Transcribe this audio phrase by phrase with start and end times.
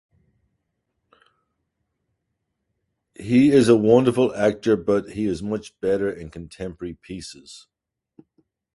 [3.13, 7.67] He is a wonderful actor but he is much better in contemporary pieces.